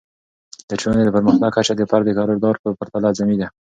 [0.69, 3.47] د ټولنې د پرمختګ کچه د فرد د کردار په پرتله اعظمي ده.